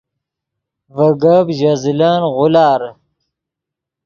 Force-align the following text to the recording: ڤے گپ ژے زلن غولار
ڤے 0.95 1.07
گپ 1.21 1.47
ژے 1.57 1.71
زلن 1.83 2.21
غولار 2.33 2.81